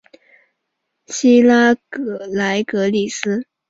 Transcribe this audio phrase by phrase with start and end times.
[1.05, 1.75] 希拉
[2.33, 3.45] 莱格利斯。